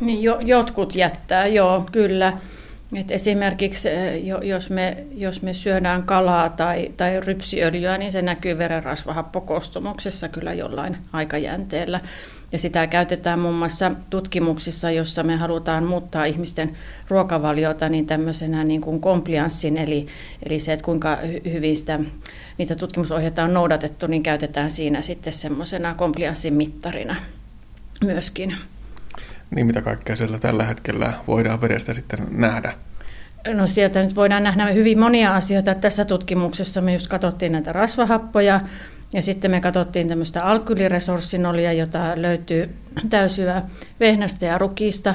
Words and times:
Niin 0.00 0.22
jo, 0.22 0.40
jotkut 0.40 0.94
jättää, 0.94 1.46
joo, 1.46 1.86
kyllä. 1.92 2.32
Et 2.96 3.10
esimerkiksi 3.10 3.88
jos 4.42 4.70
me, 4.70 5.04
jos 5.12 5.42
me 5.42 5.54
syödään 5.54 6.02
kalaa 6.02 6.48
tai, 6.48 6.92
tai 6.96 7.20
rypsiöljyä, 7.20 7.98
niin 7.98 8.12
se 8.12 8.22
näkyy 8.22 8.58
verenrasvahappokostumuksessa 8.58 10.28
kyllä 10.28 10.52
jollain 10.52 10.96
aikajänteellä. 11.12 12.00
Ja 12.52 12.58
sitä 12.58 12.86
käytetään 12.86 13.38
muun 13.38 13.54
muassa 13.54 13.92
tutkimuksissa, 14.10 14.90
jossa 14.90 15.22
me 15.22 15.36
halutaan 15.36 15.84
muuttaa 15.84 16.24
ihmisten 16.24 16.76
ruokavaliota 17.08 17.88
niin 17.88 18.06
tämmöisenä 18.06 18.64
niin 18.64 18.80
kuin 18.80 19.00
komplianssin, 19.00 19.76
eli, 19.76 20.06
eli 20.46 20.60
se, 20.60 20.72
että 20.72 20.84
kuinka 20.84 21.18
hyvin 21.52 21.76
sitä, 21.76 22.00
niitä 22.58 22.74
tutkimusohjeita 22.74 23.44
on 23.44 23.54
noudatettu, 23.54 24.06
niin 24.06 24.22
käytetään 24.22 24.70
siinä 24.70 25.02
sitten 25.02 25.32
semmoisena 25.32 25.94
komplianssin 25.94 26.54
mittarina 26.54 27.16
myöskin. 28.04 28.56
Niin 29.50 29.66
mitä 29.66 29.82
kaikkea 29.82 30.16
siellä 30.16 30.38
tällä 30.38 30.64
hetkellä 30.64 31.12
voidaan 31.26 31.60
vedestä 31.60 31.94
sitten 31.94 32.18
nähdä? 32.30 32.72
No 33.54 33.66
sieltä 33.66 34.02
nyt 34.02 34.16
voidaan 34.16 34.42
nähdä 34.42 34.66
hyvin 34.66 34.98
monia 34.98 35.34
asioita. 35.34 35.74
Tässä 35.74 36.04
tutkimuksessa 36.04 36.80
me 36.80 36.92
just 36.92 37.06
katsottiin 37.08 37.52
näitä 37.52 37.72
rasvahappoja, 37.72 38.60
ja 39.12 39.22
sitten 39.22 39.50
me 39.50 39.60
katsottiin 39.60 40.08
tämmöistä 40.08 40.44
alkyliresurssinolia, 40.44 41.72
jota 41.72 42.12
löytyy 42.14 42.74
täysyä 43.10 43.62
vehnästä 44.00 44.46
ja 44.46 44.58
rukista. 44.58 45.14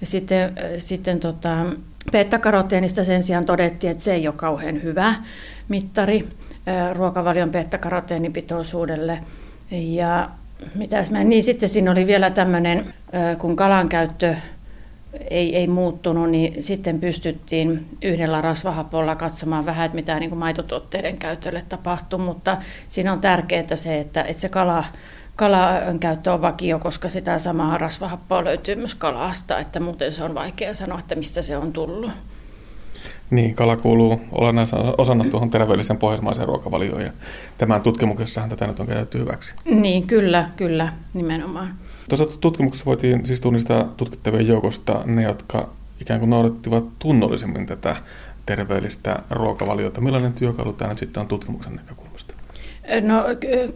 Ja 0.00 0.06
sitten, 0.06 0.52
sitten 0.78 1.20
tota, 1.20 1.66
beta-karoteenista 2.12 3.04
sen 3.04 3.22
sijaan 3.22 3.46
todettiin, 3.46 3.90
että 3.90 4.02
se 4.02 4.14
ei 4.14 4.28
ole 4.28 4.36
kauhean 4.36 4.82
hyvä 4.82 5.14
mittari 5.68 6.28
ruokavalion 6.94 7.50
beta-karoteenipitoisuudelle. 7.50 9.18
Ja 9.70 10.30
mitäs 10.74 11.10
mä, 11.10 11.24
niin 11.24 11.42
sitten 11.42 11.68
siinä 11.68 11.90
oli 11.90 12.06
vielä 12.06 12.30
tämmöinen, 12.30 12.94
kun 13.38 13.56
kalan 13.56 13.88
käyttö 13.88 14.34
ei, 15.30 15.56
ei 15.56 15.66
muuttunut, 15.66 16.30
niin 16.30 16.62
sitten 16.62 17.00
pystyttiin 17.00 17.86
yhdellä 18.02 18.40
rasvahapolla 18.40 19.16
katsomaan 19.16 19.66
vähän, 19.66 19.86
että 19.86 19.96
mitä 19.96 20.20
niin 20.20 20.30
kuin 20.30 20.38
maitotuotteiden 20.38 21.16
käytölle 21.16 21.64
tapahtuu, 21.68 22.18
mutta 22.18 22.56
siinä 22.88 23.12
on 23.12 23.20
tärkeää 23.20 23.76
se, 23.76 23.98
että, 23.98 24.22
että 24.22 24.40
se 24.40 24.48
kala, 24.48 24.84
kalan 25.36 25.98
käyttö 25.98 26.32
on 26.32 26.42
vakio, 26.42 26.78
koska 26.78 27.08
sitä 27.08 27.38
samaa 27.38 27.78
rasvahappoa 27.78 28.44
löytyy 28.44 28.76
myös 28.76 28.94
kalasta, 28.94 29.58
että 29.58 29.80
muuten 29.80 30.12
se 30.12 30.24
on 30.24 30.34
vaikea 30.34 30.74
sanoa, 30.74 30.98
että 30.98 31.14
mistä 31.14 31.42
se 31.42 31.56
on 31.56 31.72
tullut. 31.72 32.10
Niin, 33.30 33.54
kala 33.54 33.76
kuuluu 33.76 34.20
olennaisena 34.32 34.94
osana 34.98 35.24
tuohon 35.24 35.50
terveelliseen 35.50 35.98
pohjoismaiseen 35.98 36.48
ruokavalioon 36.48 37.02
ja 37.02 37.12
tämän 37.58 37.82
tutkimuksessahan 37.82 38.50
tätä 38.50 38.66
nyt 38.66 38.80
on 38.80 38.86
käytetty 38.86 39.18
hyväksi. 39.18 39.54
Niin, 39.64 40.06
kyllä, 40.06 40.50
kyllä, 40.56 40.92
nimenomaan. 41.14 41.74
Tuossa 42.08 42.38
tutkimuksessa 42.40 42.86
voitiin 42.86 43.26
siis 43.26 43.40
tunnistaa 43.40 43.84
tutkittavien 43.84 44.46
joukosta 44.46 45.02
ne, 45.06 45.22
jotka 45.22 45.68
ikään 46.00 46.20
kuin 46.20 46.30
noudattivat 46.30 46.84
tunnollisemmin 46.98 47.66
tätä 47.66 47.96
terveellistä 48.46 49.22
ruokavaliota. 49.30 50.00
Millainen 50.00 50.32
työkalu 50.32 50.72
tämä 50.72 50.88
nyt 50.88 50.98
sitten 50.98 51.20
on 51.20 51.28
tutkimuksen 51.28 51.76
näkökulmasta? 51.76 52.34
No 53.00 53.24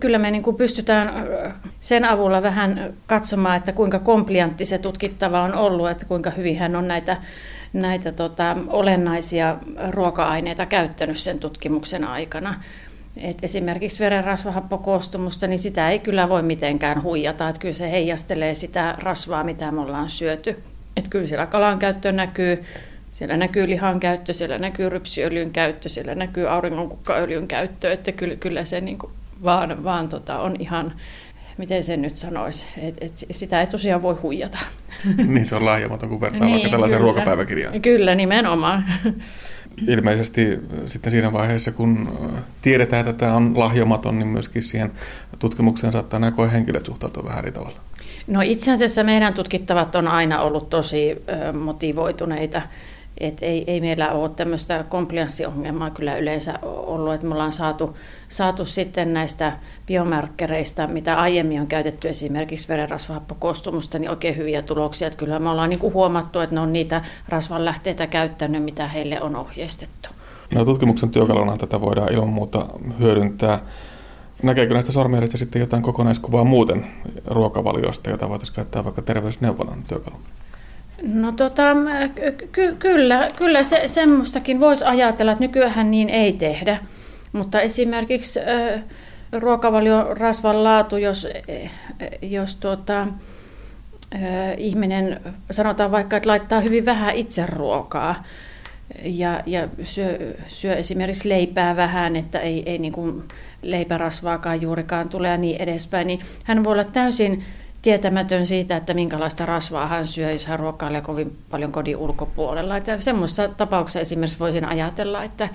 kyllä 0.00 0.18
me 0.18 0.30
niin 0.30 0.42
kuin 0.42 0.56
pystytään 0.56 1.26
sen 1.80 2.04
avulla 2.04 2.42
vähän 2.42 2.94
katsomaan, 3.06 3.56
että 3.56 3.72
kuinka 3.72 3.98
kompliantti 3.98 4.64
se 4.64 4.78
tutkittava 4.78 5.42
on 5.42 5.54
ollut, 5.54 5.90
että 5.90 6.04
kuinka 6.04 6.30
hyvin 6.30 6.58
hän 6.58 6.76
on 6.76 6.88
näitä, 6.88 7.16
näitä 7.72 8.12
tota, 8.12 8.56
olennaisia 8.68 9.56
ruoka-aineita 9.90 10.66
käyttänyt 10.66 11.18
sen 11.18 11.38
tutkimuksen 11.38 12.04
aikana. 12.04 12.54
Et 13.16 13.38
esimerkiksi 13.42 13.98
verenrasvahappokoostumusta, 13.98 15.46
niin 15.46 15.58
sitä 15.58 15.90
ei 15.90 15.98
kyllä 15.98 16.28
voi 16.28 16.42
mitenkään 16.42 17.02
huijata. 17.02 17.48
Et 17.48 17.58
kyllä 17.58 17.74
se 17.74 17.90
heijastelee 17.90 18.54
sitä 18.54 18.94
rasvaa, 18.98 19.44
mitä 19.44 19.70
me 19.70 19.80
ollaan 19.80 20.08
syöty. 20.08 20.62
Et 20.96 21.08
kyllä 21.08 21.26
siellä 21.26 21.46
kalan 21.46 21.78
käyttö 21.78 22.12
näkyy, 22.12 22.64
siellä 23.22 23.36
näkyy 23.36 23.68
lihan 23.68 24.00
käyttö, 24.00 24.32
siellä 24.32 24.58
näkyy 24.58 24.88
rypsiöljyn 24.88 25.50
käyttö, 25.50 25.88
siellä 25.88 26.14
näkyy 26.14 26.48
auringonkukkaöljyn 26.50 27.48
käyttö. 27.48 27.92
Että 27.92 28.12
kyllä, 28.12 28.36
kyllä 28.36 28.64
se 28.64 28.80
niin 28.80 28.98
vaan, 29.44 29.84
vaan 29.84 30.08
tota 30.08 30.38
on 30.38 30.56
ihan, 30.58 30.92
miten 31.58 31.84
sen 31.84 32.02
nyt 32.02 32.16
sanoisi, 32.16 32.66
että 32.76 33.04
et 33.04 33.26
sitä 33.30 33.60
ei 33.60 33.66
tosiaan 33.66 34.02
voi 34.02 34.14
huijata. 34.14 34.58
Niin 35.16 35.46
se 35.46 35.54
on 35.54 35.64
lahjamaton, 35.64 36.08
kun 36.08 36.20
vertaa 36.20 36.40
niin, 36.40 36.52
vaikka 36.52 36.70
tällaisen 36.70 36.98
kyllä, 36.98 37.12
ruokapäiväkirjaan. 37.12 37.82
Kyllä, 37.82 38.14
nimenomaan 38.14 38.84
ilmeisesti 39.88 40.58
sitten 40.86 41.10
siinä 41.10 41.32
vaiheessa, 41.32 41.72
kun 41.72 42.18
tiedetään, 42.62 43.00
että 43.00 43.12
tämä 43.12 43.36
on 43.36 43.58
lahjomaton, 43.58 44.18
niin 44.18 44.28
myöskin 44.28 44.62
siihen 44.62 44.92
tutkimukseen 45.38 45.92
saattaa 45.92 46.20
nämä 46.20 46.46
henkilöt 46.52 46.86
suhtautua 46.86 47.24
vähän 47.24 47.38
eri 47.38 47.52
tavalla. 47.52 47.80
No 48.26 48.40
itse 48.40 48.72
asiassa 48.72 49.04
meidän 49.04 49.34
tutkittavat 49.34 49.94
on 49.94 50.08
aina 50.08 50.40
ollut 50.42 50.70
tosi 50.70 51.16
motivoituneita 51.52 52.62
et 53.18 53.38
ei, 53.42 53.64
ei 53.66 53.80
meillä 53.80 54.12
ole 54.12 54.28
tämmöistä 54.28 54.84
komplianssiongelmaa 54.88 55.90
kyllä 55.90 56.16
yleensä 56.16 56.58
ollut, 56.62 57.14
että 57.14 57.26
me 57.26 57.34
ollaan 57.34 57.52
saatu, 57.52 57.96
saatu 58.28 58.64
sitten 58.64 59.14
näistä 59.14 59.52
biomarkkereista, 59.86 60.86
mitä 60.86 61.18
aiemmin 61.18 61.60
on 61.60 61.66
käytetty 61.66 62.08
esimerkiksi 62.08 62.68
verenrasvahappokostumusta, 62.68 63.98
niin 63.98 64.10
oikein 64.10 64.36
hyviä 64.36 64.62
tuloksia. 64.62 65.06
Että 65.08 65.18
kyllä 65.18 65.38
me 65.38 65.48
ollaan 65.48 65.70
niin 65.70 65.80
kuin 65.80 65.94
huomattu, 65.94 66.40
että 66.40 66.54
ne 66.54 66.60
on 66.60 66.72
niitä 66.72 67.04
rasvanlähteitä 67.28 68.06
käyttänyt, 68.06 68.64
mitä 68.64 68.88
heille 68.88 69.22
on 69.22 69.36
ohjeistettu. 69.36 70.08
No, 70.54 70.64
tutkimuksen 70.64 71.10
työkaluna 71.10 71.56
tätä 71.56 71.80
voidaan 71.80 72.12
ilman 72.12 72.28
muuta 72.28 72.66
hyödyntää. 72.98 73.58
Näkeekö 74.42 74.74
näistä 74.74 74.92
sormijäljistä 74.92 75.38
sitten 75.38 75.60
jotain 75.60 75.82
kokonaiskuvaa 75.82 76.44
muuten 76.44 76.86
ruokavaliosta, 77.26 78.10
jota 78.10 78.28
voitaisiin 78.28 78.56
käyttää 78.56 78.84
vaikka 78.84 79.02
terveysneuvonnan 79.02 79.82
työkaluna? 79.88 80.24
No 81.02 81.32
tota, 81.32 81.62
ky- 82.52 82.76
kyllä, 82.78 83.28
kyllä 83.36 83.64
se, 83.64 83.82
semmoistakin 83.86 84.60
voisi 84.60 84.84
ajatella, 84.84 85.32
että 85.32 85.44
nykyään 85.44 85.90
niin 85.90 86.08
ei 86.08 86.32
tehdä. 86.32 86.78
Mutta 87.32 87.60
esimerkiksi 87.60 88.40
ruokavalion 89.32 90.16
rasvan 90.16 90.64
laatu, 90.64 90.96
jos, 90.96 91.28
jos 92.22 92.56
tuota, 92.56 93.06
ihminen 94.56 95.20
sanotaan 95.50 95.90
vaikka, 95.90 96.16
että 96.16 96.28
laittaa 96.28 96.60
hyvin 96.60 96.84
vähän 96.84 97.14
itse 97.14 97.46
ruokaa 97.46 98.24
ja, 99.02 99.42
ja 99.46 99.68
syö, 99.84 100.34
syö 100.48 100.74
esimerkiksi 100.74 101.28
leipää 101.28 101.76
vähän, 101.76 102.16
että 102.16 102.38
ei, 102.38 102.62
ei 102.66 102.78
niin 102.78 102.92
kuin 102.92 103.22
leipärasvaakaan 103.62 104.62
juurikaan 104.62 105.08
tule 105.08 105.28
ja 105.28 105.36
niin 105.36 105.60
edespäin, 105.60 106.06
niin 106.06 106.20
hän 106.44 106.64
voi 106.64 106.72
olla 106.72 106.84
täysin 106.84 107.44
tietämätön 107.82 108.46
siitä, 108.46 108.76
että 108.76 108.94
minkälaista 108.94 109.46
rasvaa 109.46 109.86
hän 109.86 110.06
syö, 110.06 110.32
jos 110.32 110.46
hän 110.46 110.58
ruokailee 110.58 111.00
kovin 111.00 111.36
paljon 111.50 111.72
kodin 111.72 111.96
ulkopuolella. 111.96 112.76
Että 112.76 113.00
semmoisessa 113.00 113.48
tapauksessa 113.48 114.00
esimerkiksi 114.00 114.38
voisin 114.38 114.64
ajatella, 114.64 115.24
että, 115.24 115.48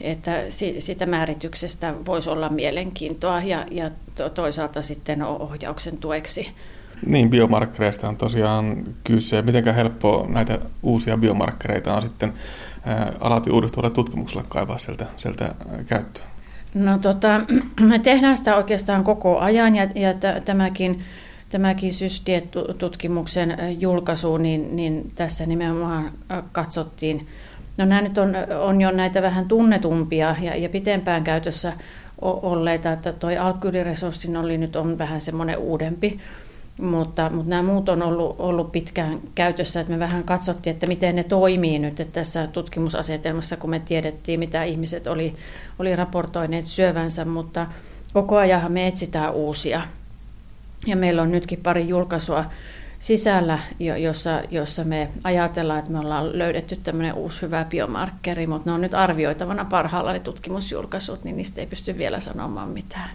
että 0.00 0.42
siitä 0.78 1.06
määrityksestä 1.06 1.94
voisi 2.06 2.30
olla 2.30 2.48
mielenkiintoa 2.48 3.42
ja, 3.42 3.66
ja 3.70 3.90
toisaalta 4.34 4.82
sitten 4.82 5.22
ohjauksen 5.22 5.98
tueksi. 5.98 6.48
Niin, 7.06 7.30
biomarkkereista 7.30 8.08
on 8.08 8.16
tosiaan 8.16 8.84
kyse. 9.04 9.42
Miten 9.42 9.74
helppo 9.74 10.26
näitä 10.28 10.58
uusia 10.82 11.16
biomarkkereita 11.16 11.94
on 11.94 12.02
sitten 12.02 12.32
alati 13.20 13.50
uudistuvalle 13.50 13.94
tutkimukselle 13.94 14.44
kaivaa 14.48 14.78
sieltä, 14.78 15.06
sieltä 15.16 15.54
käyttöön? 15.86 16.28
No 16.74 16.98
tota, 16.98 17.40
me 17.88 17.98
tehdään 17.98 18.36
sitä 18.36 18.56
oikeastaan 18.56 19.04
koko 19.04 19.38
ajan 19.38 19.76
ja, 19.76 19.84
ja 19.94 20.14
tämäkin 20.44 21.04
tämäkin 21.48 21.94
systiet-tutkimuksen 21.94 23.58
julkaisu, 23.80 24.36
niin, 24.36 24.76
niin 24.76 25.12
tässä 25.14 25.46
nimenomaan 25.46 26.12
katsottiin, 26.52 27.26
no 27.76 27.84
nämä 27.84 28.00
nyt 28.00 28.18
on, 28.18 28.34
on 28.60 28.80
jo 28.80 28.90
näitä 28.90 29.22
vähän 29.22 29.48
tunnetumpia 29.48 30.36
ja, 30.40 30.56
ja 30.56 30.68
pitempään 30.68 31.24
käytössä 31.24 31.72
olleita, 32.20 32.92
että 32.92 33.12
tuo 33.12 33.30
alkyliresurssin 33.40 34.36
oli 34.36 34.58
nyt 34.58 34.76
on 34.76 34.98
vähän 34.98 35.20
semmoinen 35.20 35.58
uudempi, 35.58 36.20
mutta, 36.80 37.30
mutta 37.30 37.50
nämä 37.50 37.62
muut 37.62 37.88
on 37.88 38.02
ollut, 38.02 38.36
ollut 38.38 38.72
pitkään 38.72 39.20
käytössä, 39.34 39.80
että 39.80 39.92
me 39.92 39.98
vähän 39.98 40.24
katsottiin, 40.24 40.74
että 40.74 40.86
miten 40.86 41.16
ne 41.16 41.24
toimii 41.24 41.78
nyt 41.78 42.00
että 42.00 42.12
tässä 42.12 42.46
tutkimusasetelmassa, 42.46 43.56
kun 43.56 43.70
me 43.70 43.80
tiedettiin, 43.80 44.40
mitä 44.40 44.64
ihmiset 44.64 45.06
oli, 45.06 45.34
oli 45.78 45.96
raportoineet 45.96 46.66
syövänsä, 46.66 47.24
mutta 47.24 47.66
koko 48.12 48.36
ajan 48.36 48.72
me 48.72 48.86
etsitään 48.86 49.34
uusia 49.34 49.82
ja 50.86 50.96
meillä 50.96 51.22
on 51.22 51.30
nytkin 51.30 51.60
pari 51.62 51.88
julkaisua 51.88 52.44
sisällä, 52.98 53.58
jossa, 53.78 54.42
jossa 54.50 54.84
me 54.84 55.08
ajatellaan, 55.24 55.78
että 55.78 55.90
me 55.90 55.98
ollaan 55.98 56.38
löydetty 56.38 56.76
tämmöinen 56.76 57.14
uusi 57.14 57.42
hyvä 57.42 57.66
biomarkkeri, 57.70 58.46
mutta 58.46 58.70
ne 58.70 58.74
on 58.74 58.80
nyt 58.80 58.94
arvioitavana 58.94 59.64
parhaalla 59.64 60.12
ne 60.12 60.20
tutkimusjulkaisut, 60.20 61.24
niin 61.24 61.36
niistä 61.36 61.60
ei 61.60 61.66
pysty 61.66 61.98
vielä 61.98 62.20
sanomaan 62.20 62.68
mitään. 62.68 63.10